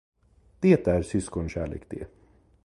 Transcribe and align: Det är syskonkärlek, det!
Det 0.59 0.87
är 0.87 1.01
syskonkärlek, 1.03 1.83
det! 1.89 2.07